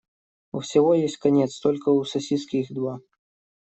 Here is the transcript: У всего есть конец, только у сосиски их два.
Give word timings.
У 0.51 0.61
всего 0.61 0.95
есть 0.95 1.17
конец, 1.17 1.59
только 1.59 1.89
у 1.89 2.03
сосиски 2.05 2.55
их 2.57 2.73
два. 2.73 3.01